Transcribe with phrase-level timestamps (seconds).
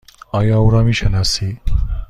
[0.31, 1.59] آیا او را می شناسی؟